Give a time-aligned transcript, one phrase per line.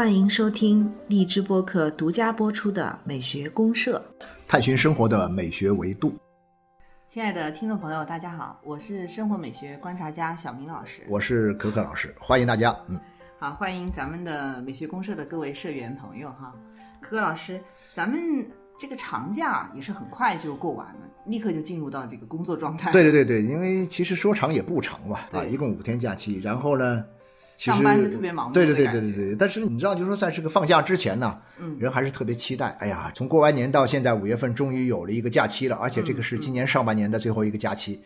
[0.00, 4.02] 欢迎收听荔枝播客独家播出的《美学公社》，
[4.48, 6.14] 探寻生活的美学维度。
[7.06, 12.74] 亲爱的听众朋友，大家好，我是生活美学观察家小明老师，我是可可老师，欢迎大家。
[12.88, 12.98] 嗯，
[13.38, 16.54] 好，欢迎咱们的美学公社的各位社员朋友哈。
[17.02, 17.60] 可可老师，
[17.92, 18.18] 咱们
[18.78, 22.90] 这个长假也是很快就过完了，立刻就进入到这个工作状态。
[22.90, 27.04] 对对对对，因为其实说长也不长吧，啊，对一共五天假期，然后呢，
[27.60, 32.74] 上班就特别忙碌对对对对对对，但是你知道，就是说在这个放假之前呢，嗯人还是特别期待。
[32.80, 38.00] 哎呀，从过完年到现在五月份，终于有了一个假期了，而且这个是嗯今年上半年的最后一个假期，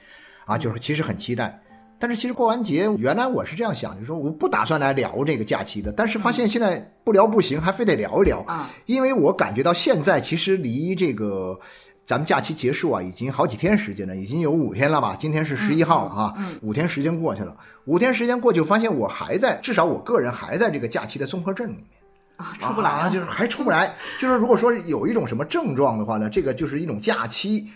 [0.44, 1.60] 啊，就是其实很期待。
[1.96, 8.40] 但是其实过完节，原来我是这样想，就是说我不打算来聊这个假期的，但是发现现在不聊不行，还非得聊一聊。
[8.48, 11.58] 啊，因为我感觉到现在其实离这个
[12.06, 15.16] 咱们假期结束啊，已经好几天时间了，已经有五天了吧？
[15.18, 21.84] 今天是十一号了啊，五天时间过去了，五天时间过去，发现我还在，至少我个人还在这个假期的综合症里面。
[22.36, 23.94] 啊，出不来啊，就是还出不来。
[24.18, 27.68] 就是如果说有一种什么症状的话呢，这个就是一种假期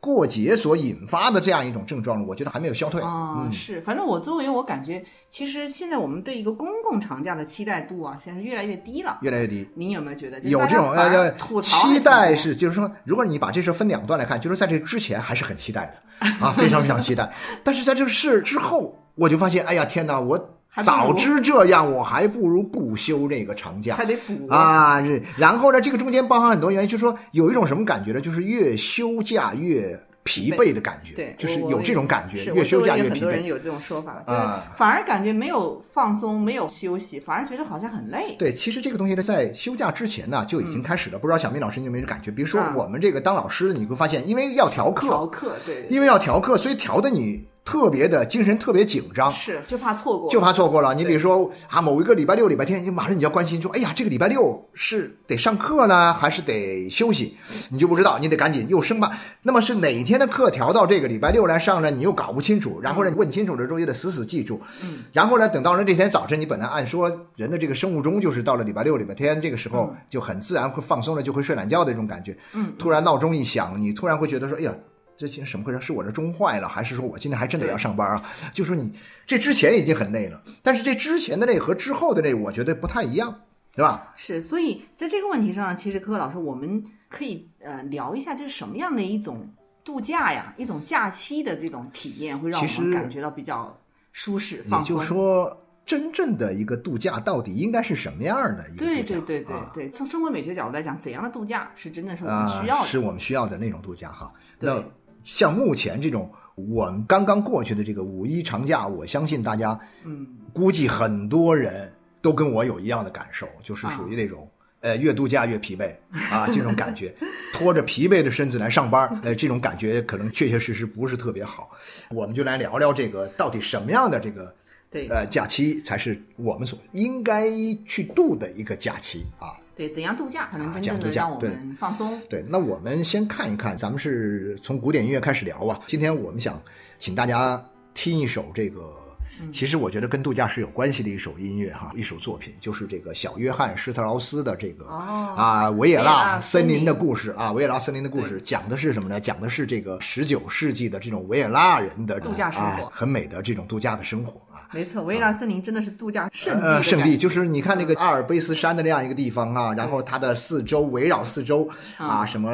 [0.00, 3.02] 过节所引发的这样一种症状，我觉得还没有消退。
[3.02, 9.18] 啊、是，反正我作为我感觉，其实现在我们对一个公共长假的期待度啊，现在是越来越低了。
[9.20, 10.40] 越来越低，您有没有觉得？
[10.40, 17.30] 就有这种呃吐槽期待是，就是说，如果你把这事分两段来看，就是在这之前还是很期待的啊，非常非常期待。
[17.62, 24.04] 但是在这个事之后，我就发现，哎呀天哪，我早知这样，我还不如不休这个长假还。
[24.04, 24.46] 得补。
[24.48, 28.20] 啊，是，然后呢，这个中间包含很多原因，就是说有一种什么感觉呢？
[28.20, 33.44] 就是越休假越疲惫的感觉，对，就是有这种感觉，越休假越疲我周围有很多人。
[33.46, 38.36] 有这种说法，就是啊反而感觉没有放松，没有休息，反而觉得好像很累。
[38.38, 41.18] 对，其实这个东西呢，在休假之前呢就已经开始了。
[41.18, 42.30] 不知道小明老师你有没有感觉？
[42.30, 50.94] 比如说我们这个当老师的，你会发现，因为要调课，调课，对，因为要调课，所以调的你特别的精神特别紧张，是就怕错过，就怕错过了。
[50.94, 57.36] 你比如说啊，某一个礼拜六、礼拜天，你马上你要关心说，哎呀，这个礼拜六是得上课呢，还是得休息？
[57.68, 59.10] 你就不知道，你得赶紧又生怕。
[59.42, 61.90] 那么是哪一天的课调到这个礼拜六来上呢？
[61.90, 64.60] 你又搞不清楚，然后呢，问清楚了之后又得死死记住。
[64.82, 72.36] 嗯，然后呢，等到了这天早晨，你本来按说人的这个生物钟就是到了礼拜六、礼拜天这个时候就很自然会放松了，就会睡懒觉的这种感觉。
[72.54, 74.74] 嗯，突然闹钟一响，你突然会觉得说，哎呀。
[75.20, 75.78] 这今天怎么回事？
[75.82, 78.30] 是我这钟坏了，还是说我今天还真得要上班啊？
[78.54, 78.90] 就说你
[79.26, 83.42] 这之前已经很累了，但是这之前的累和之后的累，我觉得不太一样，
[83.74, 84.14] 对吧？
[84.16, 89.46] 是，所以在这个问题上，其实柯老师，我们可以呃聊一下，这是什么样的一种
[89.84, 93.78] 度假呀，一种假期的这种体验，会让我们感觉到比较
[94.12, 94.96] 舒适、也放松。
[94.96, 98.64] 就是说，真正的一个度假到底应该是什么样的？
[98.78, 102.88] 对对对对啊对，从生活美学角度来讲，怎样的度假是真的是我们啊，需要的？
[102.88, 104.32] 是我们需要的那种度假哈。
[104.58, 104.84] 对那
[105.24, 114.48] 像目前这种我们刚刚过去的这个五一长假，我相信大家嗯，估计很多人都跟我有一样的感受，就是啊属于那种。
[114.82, 115.94] 呃，越度假越疲惫
[116.30, 117.14] 啊， 这种感觉，
[117.52, 121.68] 拖着疲惫的身子来上班， 呃，这种感觉可能确确实实不是特别好。
[122.08, 124.54] 我们就来聊聊这个到底什么样的这个
[124.90, 127.44] 对呃假期才是我们所应该
[127.84, 129.52] 去度的一个假期啊。
[129.80, 132.20] 对，怎样度假才能啊真这样度假正的让我对们放松？
[132.28, 135.80] 对，那我们先看一看，咱们是从古典音乐开始聊啊。
[135.86, 136.62] 今天我们想
[136.98, 137.64] 请大家
[137.94, 138.92] 听一首这个，
[139.40, 149.18] 嗯其实我觉得跟度假是有关系的一首音乐哈，一首作品，就是这个小约翰施特劳斯的这个、哦啊维也纳纳森林的故事啊，维也纳森林的故事讲的是什么呢？
[149.18, 154.49] 讲的是这个十九世纪的这种维也纳人的度假生活啊，很美的这种度假的生活啊。
[154.72, 162.52] 没错，维也纳森林真的是度假圣地呃，圣地就是你看那个阿尔卑斯山的那样一个地方啊，然后它的四周围绕四周啊，什么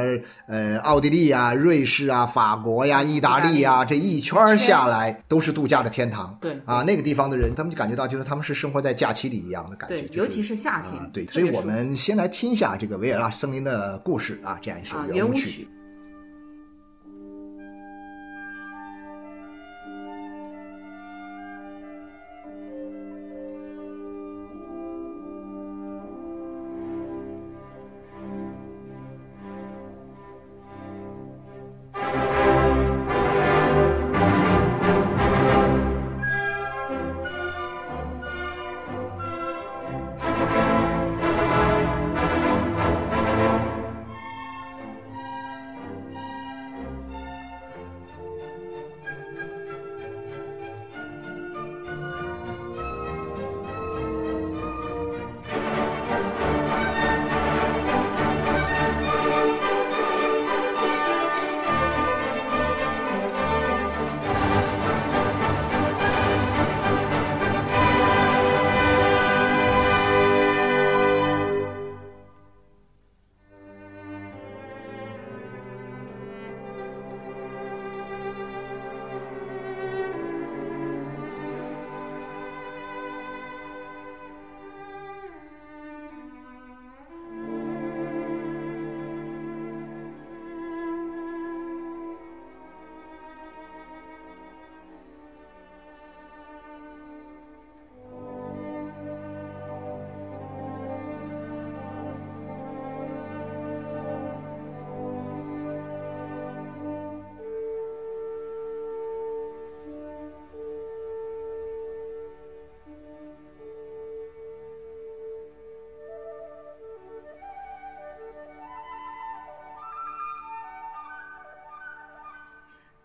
[0.49, 6.37] 呃奥地利啊、瑞士啊、法国呀、意大利呀，这一圈儿下来都是度假的天堂。
[6.41, 9.97] 对啊，那个地方的人，他们就感觉到就是他们是生活在假期里一样的感觉。
[9.97, 15.69] 对，就是尤其是夏天啊，，对，所以我们先来听一下这个维也纳森林的故事啊，这样一首啊圆舞曲。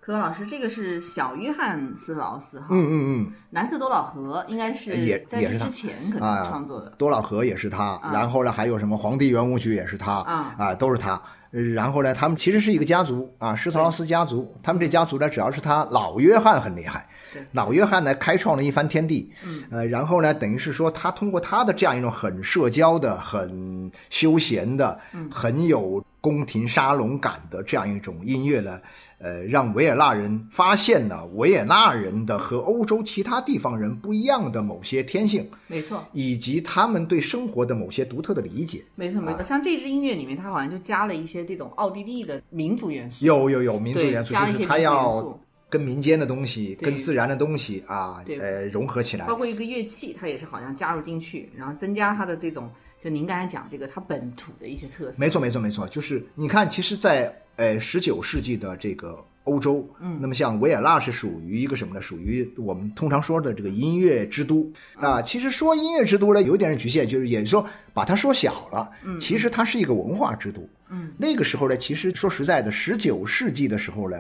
[0.08, 0.12] 圆舞曲。
[0.12, 6.90] 可可老师，这个是小约翰斯特劳斯哈，嗯嗯嗯，蓝色多瑙河应该是也在这之前可啊能创作的。
[6.98, 10.14] 多瑙河也是他，然后呢还有什么皇帝圆舞曲也是他
[10.58, 11.22] 啊都是他。
[11.52, 14.54] 呃然后呢，他们其实是一个家族啊，施特劳斯家族。
[14.64, 19.32] 他们这家族呢，主要是他老约翰很厉害对，老约翰呢开创了一番天地。
[19.46, 25.00] 嗯，呃，然后呢，等于是说他通过他的这样一种很社交的、很休闲的、
[25.30, 28.80] 很有宫廷沙龙感的这样一种音乐呢，
[29.18, 35.50] 呃，让维也纳人发现了维也纳人的和欧洲其他地方人不一样的某些天性。
[35.68, 38.84] 没错，以及他们对生活的某些独特的理解。
[38.96, 39.42] 没错，没错。
[39.42, 45.40] 像这支音乐里面，它好像就加了一些这种奥地利的民族元素，有有有民族元素，就是他民族元要
[45.70, 49.36] 跟民间的东西、跟自然的东西啊，呃，融合起来包。
[49.36, 55.18] 括一个乐器，它也是好像加入进去，然后增加它的这种，就您刚才讲这个它本土的一些特色。
[55.18, 62.02] 没错，没错，没错，就是你看，其实在，呃十九世纪的这个欧洲，嗯，那么像维也纳是属于一个什么呢？
[62.02, 64.72] 属于我们通常说的这个音乐之都。
[64.96, 65.22] 啊。
[65.22, 70.68] 其实说音乐之都呢，有一点局限，就是也就说把它说小了，嗯，其实它是一个文化之都。
[70.90, 74.18] 嗯，那个时候呢，其实说实在的，十九世纪的时候呢，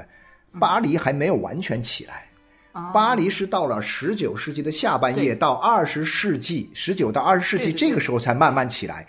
[0.60, 2.28] 巴黎还没有完全起来。
[2.94, 9.06] 巴黎是到了十九世纪的下半叶到二十世纪，十九到二十世纪这个时候才慢慢起来，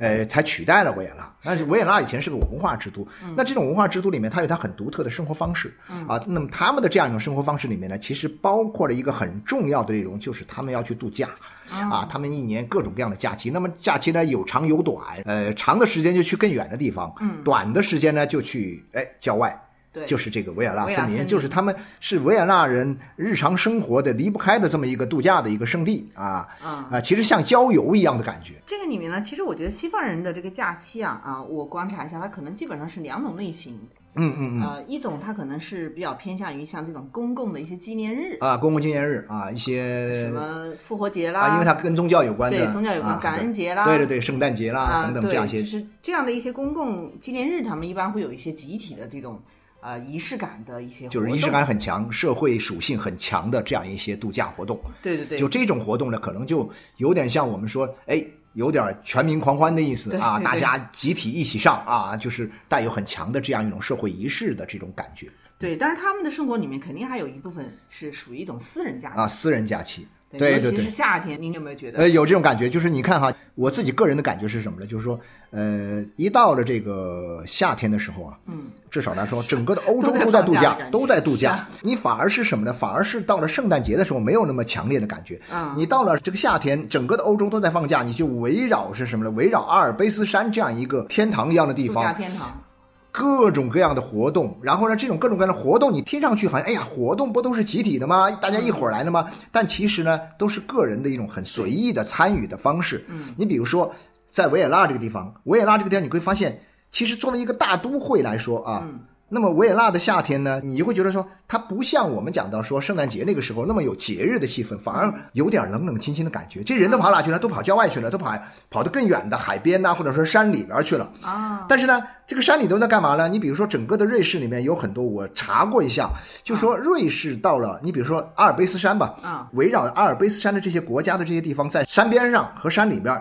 [0.00, 1.32] 呃，才取代了维也纳。
[1.42, 5.72] 但是维也纳以前是个文化之都，嗯那这种文化之都里面，它有它很独特的生活方式
[6.08, 6.20] 啊。
[6.26, 11.28] 那么他们的这样一种生活方式里面呢，其实包括了一个很重要的内容，就是他们要去度假
[11.70, 12.08] 啊。
[12.10, 17.14] 他们一年各种各样的假期，那么假期呢有长有短，呃，长的时间就去更远的地方，
[17.44, 19.56] 短的时间呢就去哎郊外。
[19.92, 20.06] 对。
[20.06, 28.54] 就是这个维也纳森林，就是他们是维也纳人日常生活的离不开的这么一个度假的一个圣地啊啊啊，其实像郊游一样的感觉。
[28.66, 33.78] 这个里面呢，其实我觉得西方人的这个假期啊啊，我观察一下，它可能基本上是两种类型。
[34.16, 34.62] 嗯嗯嗯。
[34.62, 43.84] 呃，一种它可能是比较偏向于像这种公共的一些纪念日，啊，公共纪念日啊，一些什么复活节啦，啊，因为它跟宗教有关的，对宗教有关啊感恩节啦。
[43.84, 45.64] 对对对，圣诞节啦啊，等等这样一些，就。
[45.64, 49.40] 是这样的一些公共纪念日，他们一般会有一些集体的这种
[49.82, 58.24] 呃仪式感的一些，就是仪式感很强、社会属性很强的这样一些度假活动，对对对，就这种活动呢，可能就有点像我们说，哎，
[58.54, 65.28] 有点全民狂欢的意思啊，大家集体一起上啊，就是带有很强的这样一种社会仪式的这种感觉。
[65.58, 70.06] 对，但是他们的生活里面肯定还有一部分是属于一种私人假期，啊，私人假期。
[70.38, 71.98] 对对对尤其是，夏天，您有没有觉得？
[71.98, 74.86] 呃，有这种感觉，就是你看哈，我自己个人的感觉是什么呢？
[74.86, 75.18] 就是说，
[75.50, 81.68] 呃，一到了这个夏天的时候啊，嗯，至少来说，整个的欧洲都在度假都在度假啊。
[81.82, 82.72] 你反而是什么呢？
[82.72, 85.40] 反而是到了圣诞节的时候，没有那么强烈的感觉。
[85.52, 89.30] 嗯你到了这个夏天，整个的欧洲都在放假，你就围绕是什么呢？
[89.32, 92.62] 围绕阿尔卑斯山这样一个天堂一样的地度假方，天堂，
[93.12, 98.30] 各种各样的活动，然后呢，这种各种各样的活动，你听上去好像，哎呀，活动不都是集体的吗？
[98.30, 99.28] 大家一伙儿来的吗？
[99.50, 103.04] 但其实呢，都是个人的一种很随意的参与的方式。
[103.08, 103.92] 嗯，你比如说，
[104.30, 106.60] 在维也纳这个地方，维也纳这个地方，你会发现，
[106.92, 108.86] 其实作为一个大都会来说啊。
[109.32, 116.64] 那么维也纳的夏天呢，你就会觉得说，它不像我们讲到说圣诞节那个时候那么有节日的气氛，反而有点冷冷清清的感觉。
[116.64, 117.38] 这人都跑哪去了？
[117.38, 118.36] 都跑郊外去了，都跑
[118.68, 121.08] 跑得更远的海边呐、或者说山里边去了。
[121.22, 123.28] 啊，但是呢，这个山里头在干嘛呢？
[123.28, 126.10] 你比如说，整个的瑞士里面有很多，我查过一下，
[126.42, 133.16] 就说瑞士到了，你比如说阿尔卑斯山吧，啊，围绕阿尔卑斯山的这些国家的这些地方，在山边上和山里边，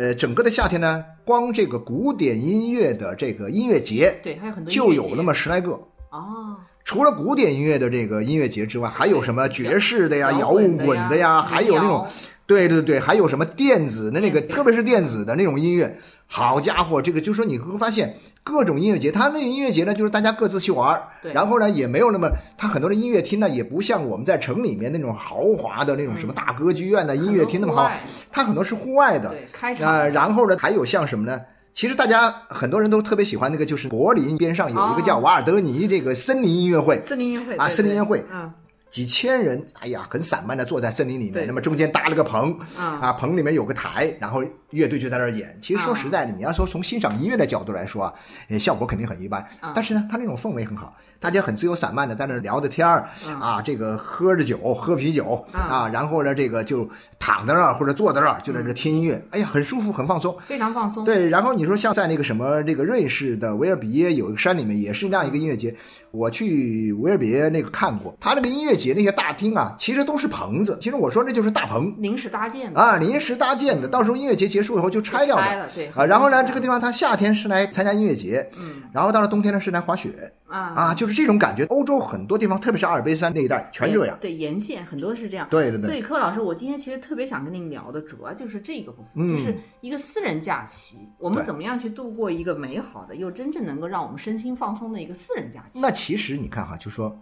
[0.00, 5.72] 呃，整个的夏天呢，光这个古典音乐的这个音乐节对，还有很多就有那么十来个。
[6.08, 12.06] 哦，除了古典音乐的这个音乐节之外，还有什么爵士的呀、摇摇滚的呀还有那种
[12.50, 21.02] 对对对，还有什么电子的那个，特别是电子的那种音乐，好家伙，这个就说你会发现各种音乐节，它那个音乐节呢，就是大家各自去玩儿，
[21.32, 22.28] 然后呢也没有那么，
[22.58, 29.88] 它很多的音乐厅呢也不像我们在城里面那种豪华的那种什么大歌剧院的音乐厅那么好嗯很多户外，它很多是户外的，对，开场。
[29.88, 31.40] 呃，然后呢，还有像什么呢？
[31.72, 38.24] 其实大家很多人都特别喜欢那个，就是柏林边上有一个叫哦瓦尔德尼这个森林音乐会，森林音乐会啊森林音乐会。
[38.32, 38.52] 嗯，
[38.90, 45.56] 几千人，哎呀，很散漫的坐在森林里面，那么中间搭了个棚，嗯啊，棚里面有个台，然后乐队就在那儿演。
[45.60, 48.14] 其实说啊实在的，你要说从欣赏音乐的角度来说啊，
[48.48, 49.40] 呃，效果肯定很一般。
[49.60, 49.72] 啊。
[49.74, 53.08] 但是呢，他那种氛围很好，大家很自由散漫的在那儿聊着天儿，
[53.40, 55.60] 啊，这个喝着酒，喝啤酒啊。
[55.60, 60.36] 啊，然后呢，这个就躺在那儿或者坐在那儿，就在这听音乐，哎呀，很舒服，很放松。
[60.40, 65.72] 非常放松，对，然后你说像在那个什么这个瑞士的维尔比耶有一个山里面也是那样一个音乐节，
[66.10, 76.04] 我去维尔比耶那个看过，他那个音乐节那些大厅啊，其实都是棚子，其实我说那就是大棚临时搭建的，啊，临时搭建的，到时候音乐节结束以后就拆掉了对啊。
[76.06, 81.64] 然后呢，这个地方它夏天是来参加音乐节，嗯，然后到了冬天呢是来滑雪啊啊，就是这种感觉。
[81.66, 84.16] 欧洲很多地方，特别是阿尔卑斯山那一带，全这样。
[84.20, 85.46] 对沿线很多是这样。
[85.50, 95.80] 对对对所以柯老师，我今天其实特别想跟您聊的，主要就是这个部分，嗯就是一个私人假期，我们怎么样去度过一个美好的又真正能够让我们身心放松的一个私人假期。
[95.80, 97.16] 那其实你看哈，就说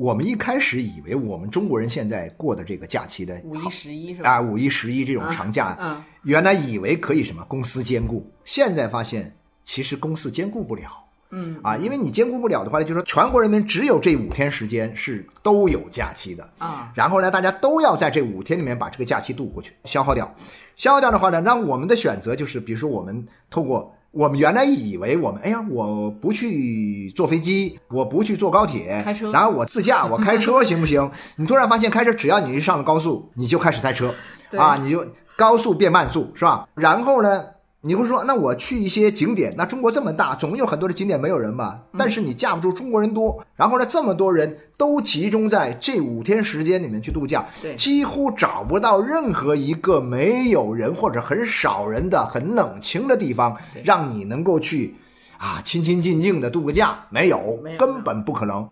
[0.00, 4.30] 我们一开始以为我们中国人现在过的这个假期的五一、十一是吧？
[4.30, 9.30] 啊，五一、十一这种长假，嗯，原来以为可以什么公司兼顾，现在发现
[9.62, 10.84] 其实公司兼顾不了。
[11.32, 20.34] 嗯啊，因为你兼顾不了的话，就说全国人民只有这五天时间是都有假期的，啊，然后呢，大家都要在这五天里面把这个假期度过去，消耗掉。
[20.76, 31.08] 消耗掉的话呢，那我们的选择就是，比如说我们透过我们原来以为我们，哎呀，我不去坐飞机，我不去坐高铁，开车然后我自驾，我开车行不行？
[31.36, 34.12] 你突然发现开车，只要你一上了高速，你就开始塞车，
[34.58, 36.68] 啊，你就高速变慢速，是吧？
[36.74, 37.44] 然后呢？
[37.82, 41.80] 你会说，那我去一些景点，那中国这么大，总有很多的景点没有人吧？
[41.96, 54.94] 但是你架不住中国人多，然后呢，这么多人都集中在这五天时间里面去度假，对几乎找不到任何一个没有人或者很少人的很冷清的地方，让你能够去
[55.38, 58.68] 啊清清静静的度个假，没有没有，根本不可能。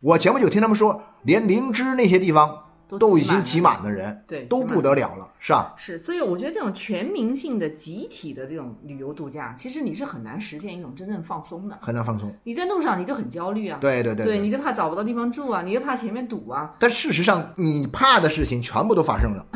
[0.00, 5.74] 我前不久听他们说，连灵芝那些地方都都已经挤满了人，对都不得了了，是吧？
[5.76, 11.76] 是，所以我觉得这种全民性的、集体的这种旅游度假，其实你是很难实现一种真正放松的。
[11.80, 12.32] 很难放松。
[12.44, 19.46] 你在路上你就很焦虑啊，对对对对，你就怕找不到地方住啊，你就怕前面堵啊，但事实上，你怕的事情全部都发生了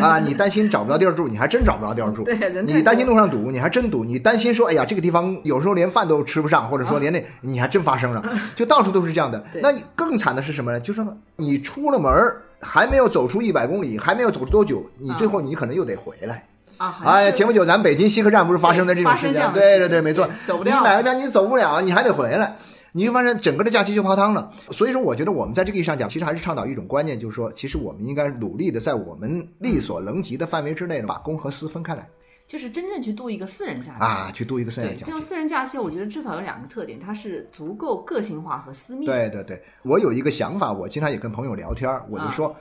[0.00, 0.18] 啊！
[0.18, 9.44] 你担心找不到地儿住，你还真找不着地儿住； 对人你担心路上堵，你还真堵；你担心说，哎呀，这个地方有时候连饭都吃不上，或者说连那，你还真发生了， 就到处都是这样的。
[9.62, 10.80] 那更惨的是什么呢？
[10.80, 16.46] 就是说你出了门儿，还没有走出一百公里，还没有走出多久，你最后你可能又得回来。
[16.76, 22.56] 啊，好哎，前不久咱北京西客站不是发生的这种事情对对对，没错对，走不掉你买个票你走不了，你还得回来。
[22.92, 32.08] 你就发现整个的假期就泡汤了，所以说我觉得我们在这个意义上讲，其实还是倡导一种观念，就是说，其实我们应该努力的在我们力所能及的范围之内呢，把公和私分开来
[32.50, 35.20] 就是真正去度一个私人假期啊，去度一个私人，假期这种。
[35.20, 42.56] 私人假期，我觉得至少有两个特点，它是足够个性化和私密。，对对对，我有一个想法，我经常也跟朋友聊天儿，我就啊说，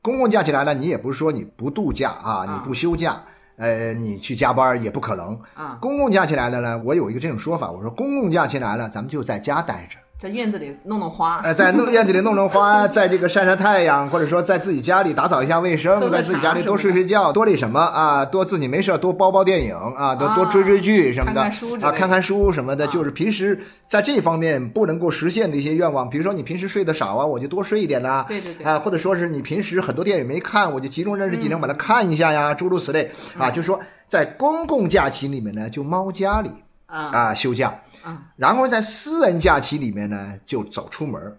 [0.00, 3.22] 公共假期来了，你也不是说你不度假啊，啊你不休假，
[3.56, 5.38] 呃，你去加班也不可能。
[5.52, 9.98] 啊，公共假期来了呢，我有一个这种说法，我说公共假期来了，咱们就在家待着。
[10.22, 21.42] 在院子里弄弄花，呃，在弄院子里弄弄花， 在这个晒晒太阳，或者说在自己家里打扫一下卫生在自己家里多睡睡觉，多那什么啊，多自己没事多包包电影啊，多多啊追追剧什么的
[21.84, 22.88] 啊，看看书什么的，啊。
[22.92, 28.64] 就是平时在这方面不能够实现的一些愿望，比如说你平时睡得少啊，我就多睡一点啦，对对对。
[28.64, 33.10] 啊，或者说是你平时很多电影没看，我就集中认识几天把它看一下呀，诸如此类。
[33.36, 33.52] 啊，嗯。
[33.52, 36.50] 就说在公共假期里面呢，就猫家里
[36.86, 37.10] 啊。
[37.10, 37.74] 啊休假。
[38.02, 41.36] 啊然后在私人假期里面呢，就走出门儿，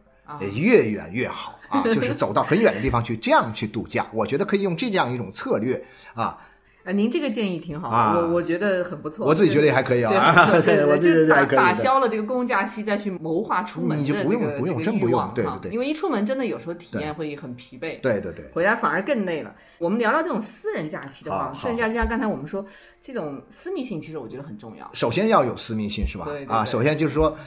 [0.53, 4.07] 越远越好啊，就是走到很远的地方去，这样去度假。
[4.13, 6.37] 我觉得可以用这样一种策略啊，
[6.83, 9.25] 呃，您这个建议挺好，啊我我觉得很不错。
[9.25, 11.57] 我自己觉得也还可以啊， 对对对我自己觉就打得还可以。
[11.57, 18.01] 打消了这个公共假期再去谋划出门的你就不用这个不用这个真不用欲望对对对哈因为一出门真的有时候体验会很疲惫。
[18.01, 19.55] 对对对，回来反而更累了。
[19.77, 22.65] 我们聊聊这种私人假期的话，好私人假期像刚才我们说，
[23.01, 24.89] 这种私密性其实我觉得很重要。
[24.93, 26.25] 首先要有私密性是吧？
[26.25, 27.37] 对对首先就是说。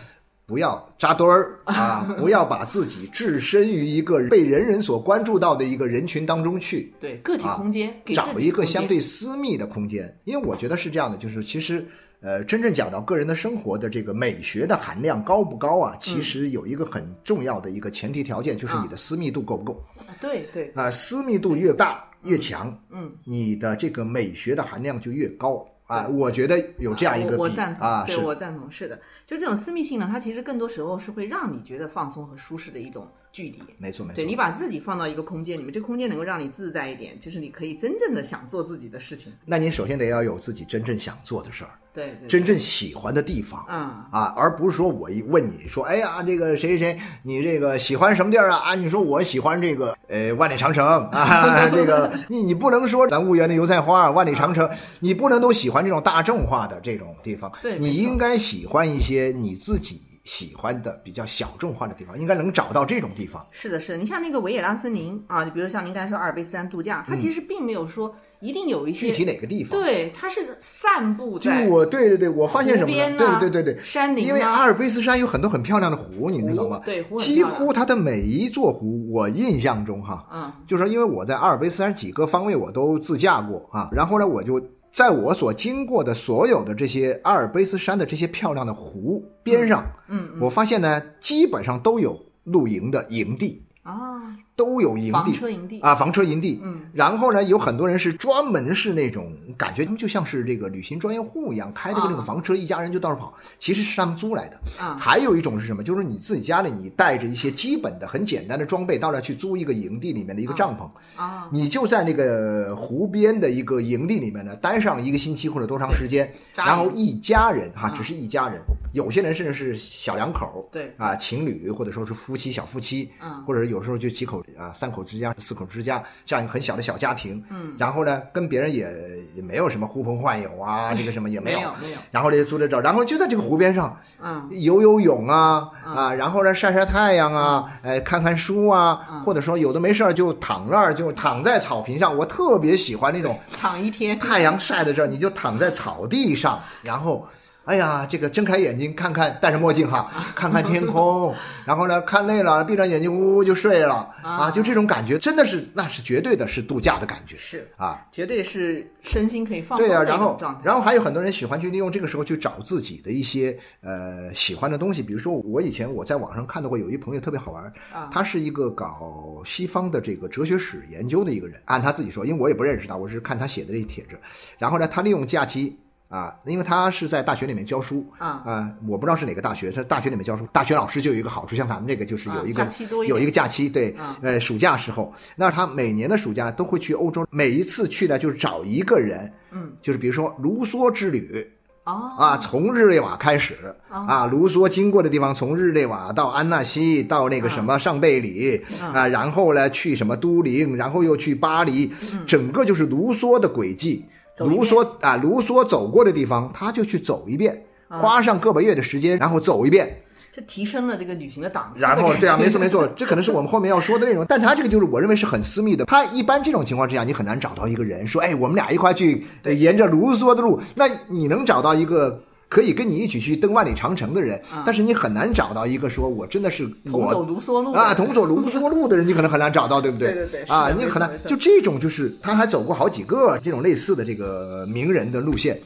[0.47, 2.07] 不要扎堆儿啊！
[2.17, 11.87] 不要把自己置身于一个被人人所关注到的一个人群当中去，对个体空间，给找一个相对私密的空间，因为我觉得是这样的，就是其实。
[12.23, 15.95] 呃，真正讲到个人的生活的这个美学的含量高不高啊？
[16.01, 19.85] 其实有一个很重要的一个前提条件，就是你的私密度够不够
[20.19, 26.07] 对对，啊、私密度越大越强，嗯，你的这个美学的含量就越高啊。
[26.07, 33.63] 我觉得有这样一个我赞同，啊，对我赞同，是的，就这种私密性呢，它其实更多时候是会让你觉得放松和舒适的一种距离。
[33.77, 34.25] 没错没错对。
[34.25, 39.31] 你把自己放到一个空间里面，这个空间能够让你自在一点，就是你可以真正的想做自己的事情。
[39.45, 43.63] 那你首先得要有自己真正想做的事儿，对对，真正喜欢的地方。
[43.69, 43.79] 嗯，
[44.11, 48.57] 啊，而不是说我一问你说，哎呀，这个谁谁谁，你这个喜欢什么地儿啊？
[48.59, 54.67] 啊，你说我喜欢这个呃万里长城啊， 这个你你不能说咱婺源的油菜花、万里长城，
[55.01, 63.47] 你不能都喜欢这种大众化的这种地方，你对你应该喜欢一些你自己喜欢的比较小众化的地方，应该能找到这种地方。
[63.51, 63.99] 是的，是的。
[63.99, 69.81] 你像那个维也纳森林啊，你比如像您刚才说阿尔卑斯山度假，它其实并没有说一定有一些嗯具体哪个地方？
[69.81, 73.17] 对，它是散布就在我对对对，我发现什么呢？
[73.17, 76.81] 对呐对对对对，山林因为啊阿尔卑斯山有很多很漂亮的湖，你知道吗？
[76.85, 84.61] 对湖很几乎它的每一座湖，我印象中哈，嗯就说因为我在阿尔卑斯山几个方位我都自驾过啊，然后呢我就
[84.97, 94.21] 在我所经过的所有的这些阿尔卑斯山的这些漂亮的湖边上，嗯我发现呢，基本上都有露营的营地，啊，
[94.57, 96.61] 都有营房地车营地，啊，房车营地。
[96.63, 104.59] 嗯，然后呢，有很多人是专门是那种感觉他们就像是这个旅行专业户一样，开的那种啊房车，一家人就到处跑，其实是他们租来的。
[104.83, 104.97] 啊。
[104.99, 105.85] 还有一种是什么？
[105.85, 117.95] 就是你自己家里你带着一些基本的、很简单的装备，到那去租一个营地里面的一个帐篷，啊，你就在那个湖边的一个营地里面呢待上一个星期或者多长时间，然后一家人哈，啊。
[117.97, 118.61] 只是一家人，
[118.93, 120.93] 有些人甚至是小两口，对。
[120.99, 123.45] 啊，情侣或者说是夫妻小夫妻，嗯。
[123.47, 128.89] 或者有时候就几口啊，三口之家、四口之家这样一个很小的小家庭，嗯，然后呢，跟别人也
[129.35, 134.49] 也没有什么呼朋唤友啊， 这个什么也没有，有没有，然后呢就租着这儿，然后就在这个湖边上嗯。
[134.51, 139.21] 游游泳啊啊，然后呢晒晒太阳啊，哎看看书啊，嗯。
[139.23, 147.27] 或者说有的没事儿就躺那儿就躺在草坪上，我特别喜欢那种躺一天，太阳晒在这儿，你就躺在草地上，然后。
[147.67, 151.35] 哎呀，这个睁开眼睛看看，戴上墨镜哈，看看天空，
[151.67, 158.07] 然后呢，看累了，闭上眼睛，呜呜就睡了啊，就这种感觉，真的是，那是绝对的是度假的感觉是啊。
[158.13, 160.39] 绝对是身心可以放松对呀、的一然后。
[160.63, 174.17] 然后还有很多人喜欢去利用这个时候去找自己的一些呃喜欢的东西，比如说我以前我在网上看到过有一朋友特别好玩，啊他是一个搞西方的这个哲学史研究的一个人，按他自己说，因为我也不认识他，我是看他写的这些帖子，
[174.57, 175.77] 然后呢，他利用假期。
[176.09, 180.47] 啊，因为他是在大学里面教书啊我不知道是哪个大学，他大学里面教书。
[180.53, 182.65] 大学老师就有一个好处，像咱们这个就是有一个、
[183.09, 191.45] 有一个假期，对，啊呃，暑假时候，那他每年的暑假都会去欧洲，每一次去呢就是找一个人，嗯，就是比如说卢梭之旅，
[191.83, 193.57] 哦啊，从日内瓦开始
[193.91, 201.93] 啊，卢梭经过的地方，从日内瓦到安纳西，到那个什么上贝里啊，然后呢去什么都灵，然后又去巴黎，
[202.29, 204.05] 整个就是卢梭的轨迹。
[204.39, 210.03] 卢梭啊，卢梭走过的地方，他就去走一遍，花上个把月的时间，然后走一遍。
[210.33, 214.23] 这提升了这个旅行的档次的然后对啊，没错没错，这可能是我们后面要说的内容。
[214.29, 215.87] 但他这个就是我认为是很私密的。
[215.87, 220.61] 他一般这种情况之下，你很难找到一个人说，哎，我们俩一块去呃沿着卢梭的路。
[220.75, 227.27] 那你能找到一个可以跟你一起去登万里长城的人，但是你很难找到一个说我真的是同走我。
[227.27, 230.13] 卢梭路啊，同走卢梭路的人，你可能很难找到，对不对？
[230.13, 231.29] 对对对啊，你很难错没错。
[231.29, 235.59] 就这种，就是他还走过好几个这种类似的这个名人的路线，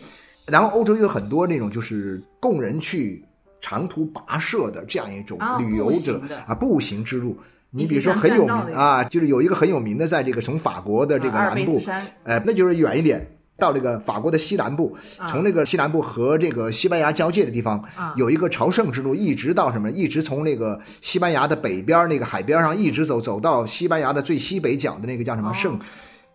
[0.46, 3.22] 然后欧洲有很多那种就是供人去
[3.60, 7.36] 长途跋涉的这样一种啊旅游者啊步行之路。
[7.72, 13.24] 你比如说很有名啊，就是有一个很有名的，在这个从法国的这个南部哎，呃，那就是远一点，
[13.60, 19.88] 到这个法国的西南部，啊从那个西南部和这个西班牙交界的地方，啊有一个朝圣之路，一直到什么？
[19.90, 25.78] 一直从那个西班牙的北边那个海边上一直走，走到西班牙的最西北角的那个叫什么哦圣。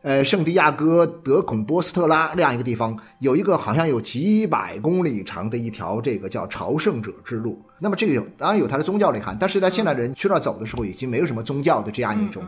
[0.02, 7.60] 呃，圣地亚哥德孔波斯特拉那样一个地方，有一个好像有几百公里长的一条这个叫朝圣者之路。
[7.80, 12.44] 那么这个有当然有它的宗教内涵，但是在，现代人去那儿走的时候，已经没有什么宗教的这样一种、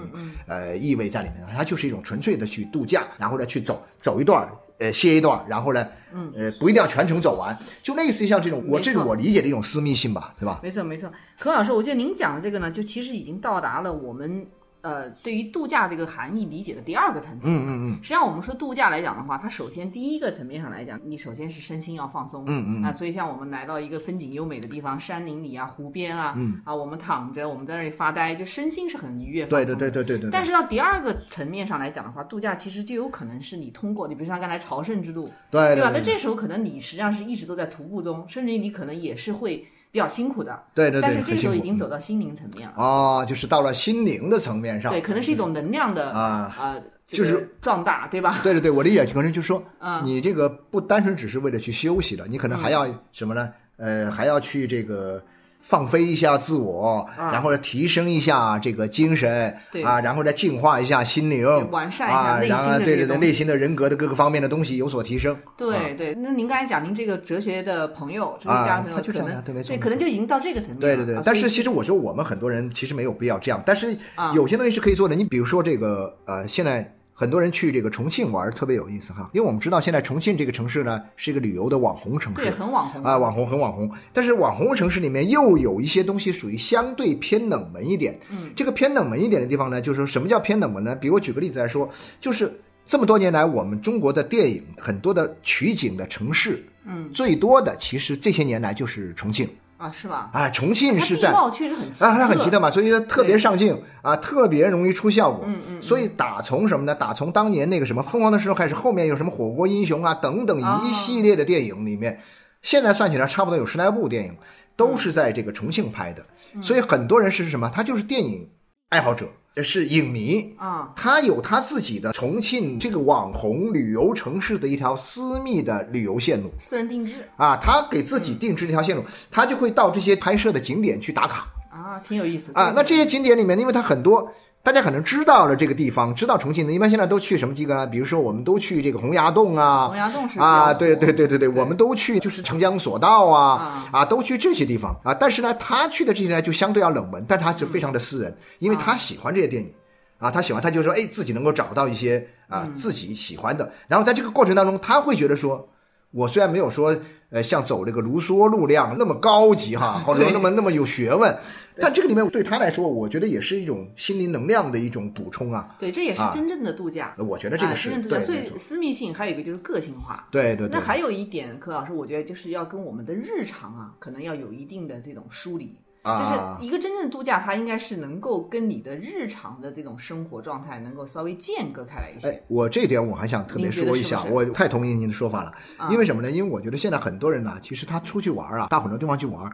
[0.45, 10.59] 呃意味在里面了，它就是一种纯粹的去度假，然后再去走走一段儿，呃歇一段，然后呢，嗯，呃不一定要全程走完，就类似于像这种我这是我理解的一种私密性吧，对吧？
[10.61, 14.45] 没错没错，可老师，我觉得您讲的这个呢，就其实已经到达了我们
[14.81, 17.49] 呃对于度假这个含义理解的第二个层次。
[17.49, 22.43] 嗯嗯嗯，实际上我们说度假来讲的话，它首先第一个层面上来讲，你首先是身心要放松。
[22.47, 29.91] 嗯嗯啊，所以像我们来到一个风景优美的地方，山林里啊、湖边啊，嗯啊，我们躺着，我们在那里发呆，就身心是很愉悦放对松的。
[29.91, 30.31] 对对对对对。
[30.31, 35.75] 但是到第二个层面上来讲的话，度假其实就有可能是你通过，你比如像刚才朝圣之路，对？
[35.75, 40.63] 对吧那这时候可能你实际上是一直都在徒步中，甚至于你可能也是会比较辛苦的。
[40.75, 48.41] 对对对，但是这时候已经走到心灵层面了，哦，就是到了心灵的层面上，对，可能是一种能量的啊呃，就是壮大，对吧？
[48.43, 53.51] 对对对，我理解可能就是说， 嗯你这个不单纯只是为了去休息了，你可能还要什么呢？
[53.77, 55.19] 呃，还要去这个
[55.67, 65.35] 放飞一下自我，啊然后呢提升一下这个精神对啊，然后再净化一下心灵，完善一下啊，内心然后对对对，内心的人格的各个方面的东西有所提升。
[65.57, 70.81] 对对，那您刚才讲您这个哲学的朋友，哲学啊家朋友，他就这可能样对可能就已经到这个层面了。
[70.81, 75.13] 对对对啊，但是其实我说我们很多人其实没有必要这样，但是啊有些东西是可以做的。
[75.13, 83.91] 你比如说这个呃，现在很多人去这个重庆玩特别有意思哈，因为我们知道现在重庆这个城市呢是一个旅游的网红城市，对很网红啊，网红很网红。
[84.13, 88.19] 但是网红城市里面又有一些东西属于相对偏冷门一点。
[88.29, 90.95] 嗯，这个偏冷门一点的地方呢，就是说什么叫偏冷门呢？
[90.95, 99.49] 比如我举个例子来说，就是这么多年来，我们中国的电影很多的取景的城市，嗯，最多的其实这些年来就是重庆。
[99.77, 100.29] 啊，是吧？
[100.33, 105.45] 啊，重庆是在貌确实很啊，它很特奇特嘛，所以它特别上镜啊，特别容易出效果。
[105.47, 106.95] 嗯嗯所以打从什么呢？
[106.95, 112.19] 打从当年那个什么《疯狂的石头》开始，后面有什么《火锅英雄》啊等等哦一系列的电影里面，
[112.61, 114.35] 现在算起来差不多有十来部电影，
[114.75, 116.25] 都是在这个重庆拍的。
[116.53, 117.69] 嗯所以很多人是什么？
[117.71, 118.49] 他就是电影
[118.89, 119.27] 爱好者，
[119.63, 120.53] 是影迷。
[120.57, 131.47] 啊，他有他自己的重庆这个网红旅游城市的一条私密的旅游线路私人定制啊，他给自己定制这条线路，他就会到这些拍摄的景点去打卡。
[131.69, 134.31] 啊，挺有意思啊，那这些景点里面，因为它很多，
[134.63, 137.87] 大家可能知道了这个地方，知道重庆的，一般现在都去什么几个？
[137.87, 145.13] 比如说，我们都去这个洪崖洞啊洪，崖洞是啊，对对对对对，我们都去就是长江索道啊啊，啊，都去这些地方啊。
[145.13, 149.71] 但是呢，他去的这些呢就相对要冷门，但他是非常的私人，因为他喜欢这些电影。
[150.19, 155.69] 啊，他喜欢，他就说，哎，自己能够找到一些啊自己喜欢的，然后在这个过程当中，他会觉得说，
[156.09, 156.97] 我虽然没有说，
[157.29, 161.37] 呃，像走这个卢梭路量那么高级哈， 或者说那么那么有学问，
[161.79, 165.75] 但这个里面对他来说，我觉得也是一种心灵能量的一种补充啊。
[165.79, 167.13] 对，这也是啊真正的度假。
[167.17, 170.27] 我觉得这个啊是真正度假，所对，没错以私密性还有一个就是个性化。
[170.31, 170.79] 对对对那。
[170.79, 175.77] 还有一点，柯老师，我觉得就是要跟我们的日常啊，可能要有一定的这种梳理。
[176.03, 182.29] 啊就是一个真正的度假，它应该是能够跟你的日常的这种生活状态能够稍微间隔开来一些。
[182.29, 185.53] 哎，我这点我还想特别说一下，是是我太同意您的说法了。
[185.75, 186.31] 啊因为什么呢？
[186.31, 189.51] 因为我觉得现在很多人呢，其实他出去玩啊，到很多地方去玩，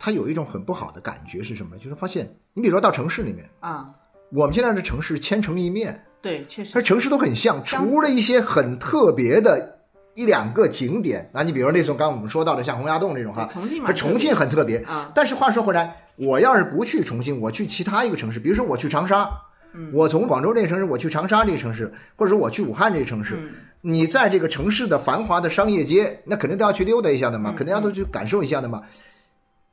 [0.00, 1.76] 他有一种很不好的感觉是什么？
[1.76, 3.86] 就是发现，你比如说到城市里面，啊，
[4.32, 6.72] 我们现在的城市千城一面，对，确实。
[6.72, 9.78] 它城市都很像，除了一些很特别的
[10.14, 14.78] 一两个景点，那你比如说那种刚刚我们说到的像洪崖洞这种哈，重庆嘛重庆很特别。
[14.78, 15.12] 啊。
[15.14, 19.30] 但是话说回来，我要是不去重庆，我去其他一个城市，比如说我去长沙，
[19.74, 19.90] 嗯。
[19.92, 23.50] 我从广州这个城市我去长沙这个城市，或者说我去武汉这个城市，嗯。
[23.82, 28.82] 你在这个城市的繁华的商业街，那肯定都要去溜达一下的嗯嘛，肯定要都去感受一下的嘛，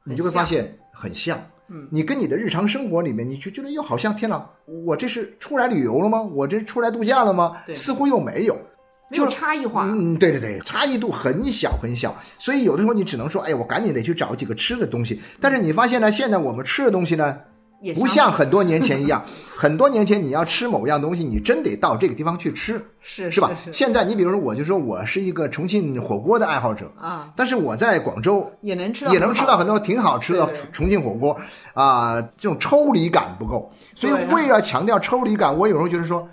[0.07, 1.37] 你就会发现很像。
[1.69, 4.49] 嗯你跟你的日常生活里面，你就觉得又好像天哪，
[4.85, 6.21] 我这是出来旅游了吗？
[6.21, 7.57] 我这出来度假了吗？
[7.65, 8.57] 对似乎又没有。
[9.09, 9.85] 没有就差异化。
[9.85, 15.21] 嗯，对对对，差异度很小很小，所以有的时候你只能说，哎，我赶紧得去找几个吃的东西。
[15.39, 19.23] 但是你发现呢，现在我们吃的东西呢，不也相似像很多年前一样，
[19.55, 23.51] 很多年前你要吃某样东西，你真得到这个地方去吃，是是吧？
[23.71, 31.37] 现在你比如说，我就说我是一个重庆火锅的爱好者，啊，但是我在广州也能吃到也能吃到很多挺好吃的对对重庆火锅
[31.73, 36.27] 啊、这种抽离感不够，所以为了强调抽离感，我有时候觉得说，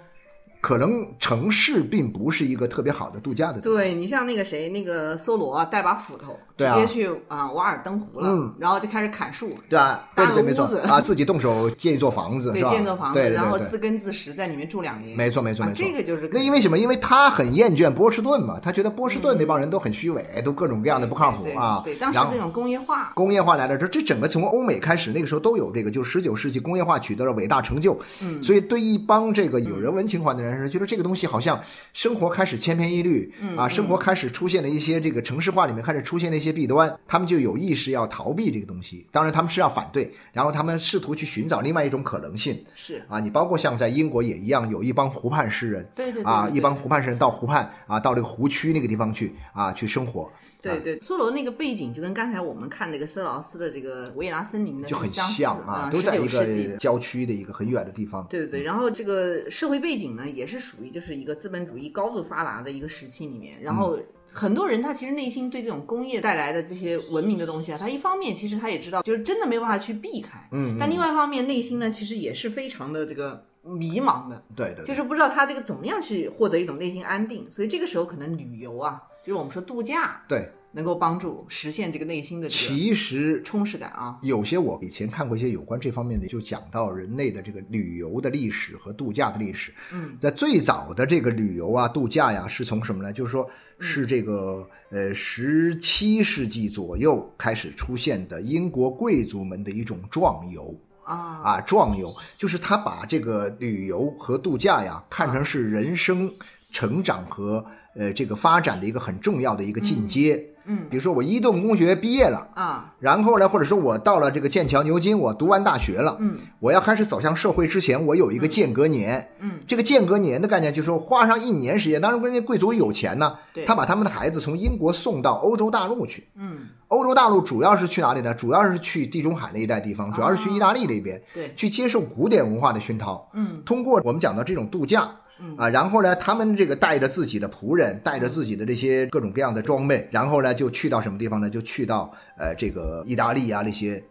[0.65, 3.75] 可能城市并不是一个特别好的度假的地方。
[3.75, 12.63] 对你像那个谁，那个梭罗啊带把斧头，直接去啊瓦尔登湖了，嗯然后就开始砍树，对啊，对对对，搭个没错屋子啊，自己动手建一座房子，对？
[12.63, 15.15] 建造房子，对对对对然后自耕自食，在里面住两年。
[15.15, 16.79] 没错没错啊没错这个就是那因为什么？
[16.79, 21.83] 因为他很厌倦波士顿嘛，他觉得波士顿那帮人都很虚伪，都各种各样的不靠谱对啊。
[21.85, 27.99] 对，当时这种工业化，工业化来了之后，这整个从欧美开始，那个时候都有这个，就十九世纪工业化取得了伟大成就。
[28.23, 31.61] 嗯，所以对一帮这个有人文情怀的人是觉得这个东西好像
[31.93, 39.07] 生活开始千篇一律，啊，生活开始出现了一些这个城市化里面开始出现了一些弊端，他们就有意识要逃避这个东西。
[39.11, 42.63] 当然，他们是要反对，然后他们试图去寻找另外一种可能性。
[42.75, 58.27] 是啊，你包括像在英国也一样，有一帮湖畔诗人，对对对啊，一帮湖畔诗人到湖畔啊，到这个湖区那个地方去啊，去生活，对对，梭罗那个背景就跟刚才我们看那个斯劳斯的这个维也纳森林的就很像啊，都在一19世纪个郊区的一个很远的地方。
[58.31, 63.99] 对对对，然后这个社会背景呢，也是属于就是一个资本主义高度发达的一个时期里面，然后。
[64.37, 80.51] 很多人他其实内心对这种工业带来的这些文明的东西啊，他一方面其实他也知道，就是真的没有办法去避开，嗯，但另外一方面内心呢，其实也是非常的这个迷茫的，对对，就是不知道他这个怎么样去获得一种内心安定，所以这个时候可能旅游啊，就是我们说度假，对。
[80.75, 84.19] 能够帮助实现这个内心的这个其实充实感啊。
[84.23, 89.73] 有些我以前看过一些有关这方面的，就讲到人类的这个旅游的历史和度假的历史。
[89.93, 93.13] 嗯，在最早的这个旅游啊、度假呀，是从什么呢？
[93.13, 100.77] 就是说，嗯是这个呃十七世纪左右开始出现的英国贵族们的一种壮游。
[101.05, 106.33] 啊，啊，壮游就是他把这个旅游和度假呀看成是人生
[106.71, 110.35] 成长和呃这个发展的一个很重要的一个进阶。
[110.37, 110.54] 嗯
[110.89, 119.29] 比如说我伊顿公学毕业了，啊，然后呢，或者说我到了这个剑桥、牛津，我读完大学了，嗯我要开始走向社会之前，我有一个间隔年。
[119.41, 126.29] 嗯，这个间隔年的概念就是说花上一年时间，当然关键贵族有钱呢对，他把他们的孩子从英国送到欧洲大陆去。
[126.37, 128.33] 嗯欧洲大陆主要是去哪里呢？
[128.33, 133.29] 主要是去地中海那一带地方，主要是去意大利那边，对，去接受古典文化的熏陶。
[133.33, 135.11] 嗯，通过我们讲到这种度假。
[135.57, 141.51] 啊，然后呢，他们这个带着自己的仆人，带着自己的这些各种各样的装备，然后呢，就去到什么地方呢？
[141.51, 144.03] 就去到呃这个意大利啊那些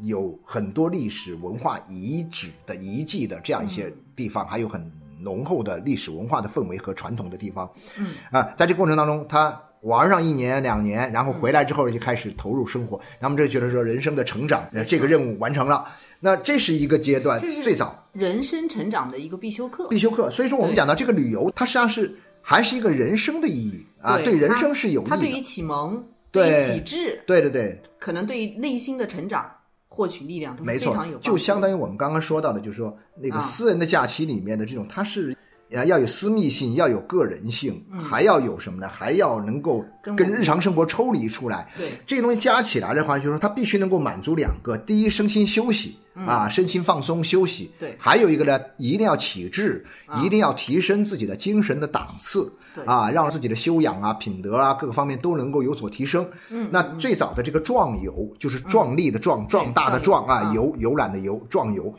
[0.00, 7.70] 有很多历史文化遗址的遗迹的这样一些地方，还有很浓厚的历史文化的氛围和传统的地方。
[7.98, 15.84] 嗯，啊，在这过程当中，他玩上一年两年，然后回来之后就开始投入生活，他们这觉得说人生的成长，呃这个任务完成了。
[16.24, 19.88] 那这是一个阶段，最早人生成长的一个必修课。
[19.88, 20.30] 必修课。
[20.30, 25.40] 所以说，我们讲到这个旅游，它实际上是还是一个人生的意义啊，对人生是有益它对于。
[25.40, 29.50] 启蒙、对启智，对对对，可能对于内心的成长、
[29.88, 35.36] 获取力量都非常有，帮就相当于我们刚刚说到的，就是说那个啊私人的假期里面的这种，它是。
[35.74, 38.86] 呃，要有私密性，要有个人性，还要有什么呢？
[38.86, 41.66] 还要能够跟日常生活抽离出来。
[41.78, 47.96] 对这些东西加起来的话，就是说它必须能够满足两个：第一，身心休息啊，身心放松休息；嗯对。
[47.98, 49.84] 还有一个呢，一定要启智，
[50.22, 52.84] 一定要提升自己的精神的档次对。
[52.84, 56.26] 啊，让自己的修养啊、品德啊各个方面都能够有所提升。
[56.50, 61.94] 嗯，那最早的这个壮游，就是壮丽的壮、壮大的壮啊，壮游游游览的游，壮游。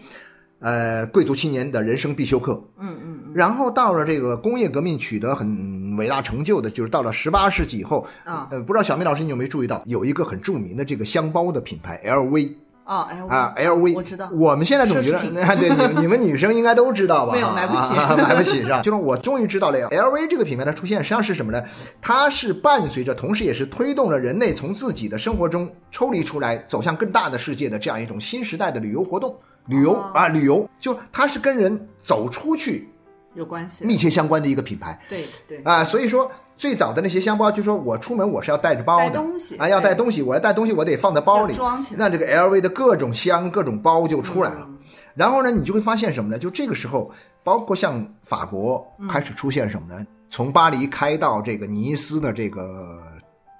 [0.60, 2.54] 呃，贵族青年的人生必修课。
[2.80, 8.47] 嗯嗯嗯，然后到了这个工业革命取得很伟大成就的，就是到了十八世纪以后，啊。
[8.49, 12.54] 呃，不知道小明老师你有没有注意到，有一个很著名的这个箱包的品牌 LV
[12.86, 15.19] 哦，L 啊，LV，我知道，我们现在总觉得
[15.56, 17.32] 对，你们你们女生应该都知道吧？
[17.34, 18.82] 没有买不起啊 买不起是吧？
[18.82, 21.63] 就是我终于知道了，LV 这个品牌的出现实际上是什么呢？
[22.02, 29.34] 它是伴随着，同时也是推动了人类从自己的生活中抽离出来，走向更大的世界的这样一种新时代的旅游活动。
[29.67, 32.89] 旅游哦啊，旅游就它是跟人走出去
[33.34, 33.86] 有关系。
[33.86, 44.60] 密切相关的一个品牌对对，啊，所以说最早的那些箱包，就说我出门我是要带着包的，东西啊，要带东西，我要带东西，我得放在包里要装起来那这个 LV 的各种箱、各种包就出来了。
[44.62, 44.70] 嗯
[45.16, 46.39] 然后呢，你就会发现什么呢？
[46.39, 47.12] 就这个时候，
[47.44, 50.04] 包括像法国嗯开始出现什么呢？
[50.28, 53.00] 从巴黎开到这个尼斯的这个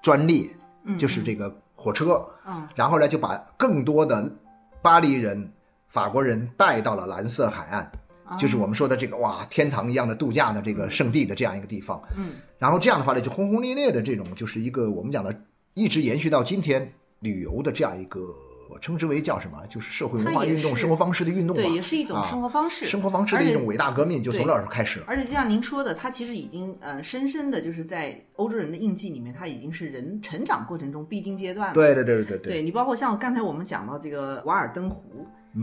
[0.02, 0.50] 专列，
[0.98, 4.28] 就是这个火车，嗯然后呢就把更多的
[4.82, 5.48] 巴黎人、
[5.88, 7.92] 法国人带到了蓝色海岸。
[8.34, 12.02] 啊就是我们说的这个哇，天堂一样的度假的这个圣地的这样一个地方。
[12.18, 15.34] 嗯，然后这样的话呢，就轰轰烈烈的这种，就是一个我们讲的，
[15.74, 18.20] 一直延续到今天旅游的这样一个，
[18.70, 19.58] 我称之为叫什么？
[19.68, 21.62] 就是社会文化运动、生活方式的运动吧。
[21.62, 22.86] 对，也是一种啊生活方式。
[22.86, 25.06] 生活方式的一种伟大革命，就从那时候开始了。
[25.08, 31.74] 而且就像您说的，它其实已经呃深深的就是在欧洲人的印记里面，它已经是人成长过程中必经阶段了。
[31.74, 35.02] 对对对对对对你包括像刚才我们讲到这个《瓦尔登湖》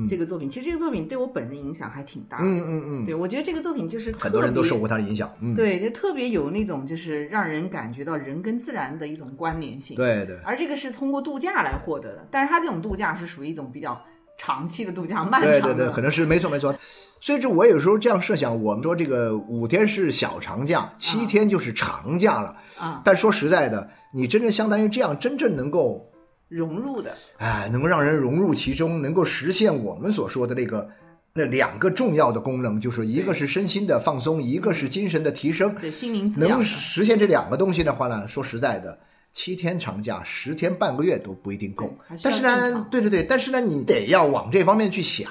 [0.09, 2.45] 这个作品，其实这个作品对我本人影响还挺大的。
[2.45, 5.31] 嗯嗯嗯，对我觉得这个作品就是很多人都受过他的影响。
[5.41, 9.97] 嗯，对，就特别有那种就是让人感觉到人跟自然的一种关联性。
[9.97, 14.01] 对对而这个是通过度假来获得的，但是他这种度假是属于一种比较
[14.39, 15.61] 长期的度假，漫长的。
[15.61, 16.75] 对对对，可能是没错没错。
[17.21, 22.57] 所以这我有时候这样设想，我们说这个五天是小长假，七天就是长假了。
[22.79, 26.10] 啊，但说实在的，你真正相当于这样，真正能够
[26.51, 30.91] 融入的，哎，能够让人融入其中，能够实现我们所说的那个
[31.33, 35.73] 那两个重要的功能，就是一个是身心的放松，一个是精神的提升。
[35.77, 36.63] 对心灵能。
[36.65, 38.99] 实现这两个东西的话呢，说实在的，
[39.33, 41.89] 七天长假、十天半个月都不一定够
[42.21, 45.31] 但是呢对对对，但是呢，你得要往这方面去想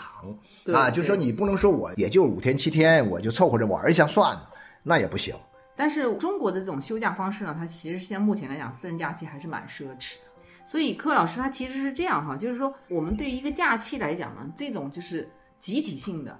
[0.63, 4.49] 对啊，就是说你不能说我也就五天七天，我就凑合着玩一下算了，
[4.83, 5.35] 那也不行。
[5.75, 10.28] 但是中国的这种休假方式呢，它其实现在目前来讲，私人假期还是蛮奢侈的。
[10.69, 15.27] 所以柯老师他其实是这样哈，就是说我们对于一个假期来讲呢，这种就是
[15.59, 16.39] 集体性的。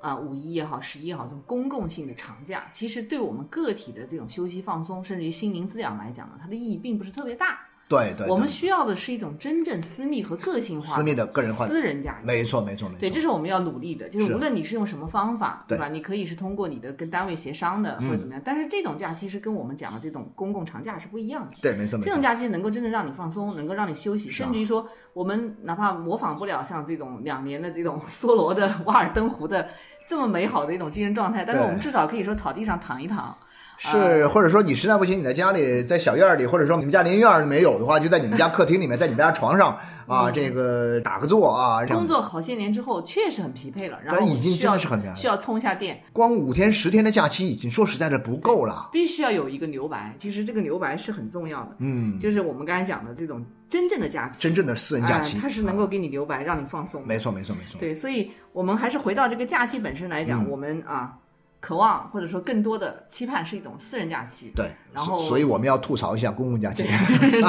[0.00, 7.66] 啊，五一也好，十一也好，这种公共性的长假，其实对我们个体的这种休息放松，甚至于心灵滋养来讲呢，它的意义并不是特别大。
[7.88, 12.26] 对对，我们需要的是一种真正私密和个性化、私密的个人化私人假期。
[12.26, 13.00] 没错没错没错。
[13.00, 15.88] 对，这是我们要努力的，就是是无论你是用什么方法，对吧？
[15.88, 18.42] 你可以是通过你的跟单位协商的，嗯或者怎么样。
[18.44, 21.56] 但是这种假期是跟我们讲的这种公共长假是不一样的。
[21.60, 22.20] 对没错这种。
[22.20, 29.68] 假期能够真正让你放松，能够让你休息，甚至于说，我们哪怕模仿不了像这种两年的这种梭罗的瓦尔登湖的
[30.08, 33.36] 这么美好的一种精神状态，但是我们至少可以说草地上躺一躺，
[33.76, 48.88] 是，或者说你实在不行，你在家里，在小院里，或者说你们家连院儿没有的话，就在你们家客厅里面，在你们家床上啊，这个打个坐啊，工作好些年之后确实很疲惫了，然后已经真的是很疲惫需要充一下电，光五天十天的假期，已经说实在的不够了。
[48.92, 50.14] 必须要有一个留白。
[50.18, 57.06] 其实这个留白是很重要的，嗯，就是我们刚才讲的这种真正的假期，真正的私人假期，哎它是能够给你留白，让你放松。
[57.06, 57.78] 没错没错没错。
[57.78, 61.14] 对，所以我们还是回到这个假期本身来嗯讲，我们啊，
[61.64, 64.52] 渴望或者说更多的期盼是一种私人假期。
[64.54, 66.82] 对，然后所所以我们要吐槽一下公共假期。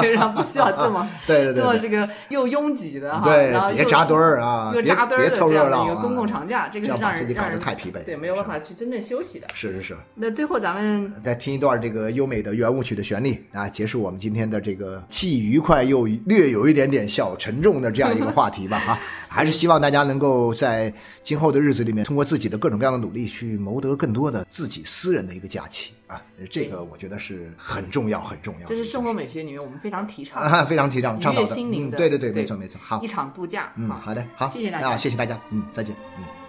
[0.00, 9.46] 对， 然后不需要这么 对对对这么这个又拥挤的哈，对然后别扎堆儿啊别又扎堆儿别凑的这样一个公共长假，这个是这样把自己搞让人让人得太疲惫对，没有办法去真正休息的。
[9.52, 18.98] 是是是，那最后咱们再听一段这个优美的圆舞曲的旋律啊，结束我们今天的这个既愉快又略有一点点小沉重的这样一个话题吧哈。
[19.28, 20.90] 还是希望大家能够在
[21.22, 26.22] 今后的日子里面，通过自己的各种各样的努力，去谋得更多的自己私人的一个假期啊。
[26.50, 28.66] 这个我觉得是很重要很重要。
[28.66, 31.46] 这是生活美学里面我们非常提倡啊，非常提倡倡导的。
[31.54, 32.80] 心灵的，嗯对对对，没错没错。
[32.82, 33.72] 好一，场度假。
[33.76, 36.45] 嗯，好好的，好，谢谢大家啊，谢谢大家，嗯，再见，嗯。